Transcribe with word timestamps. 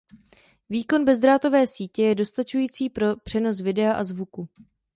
Výkon 0.69 1.05
bezdrátové 1.05 1.67
sítě 1.67 2.03
je 2.03 2.15
dostačující 2.15 2.89
pro 2.89 3.15
přenos 3.17 3.61
videa 3.61 3.93
a 3.93 4.03
zvuku. 4.03 4.47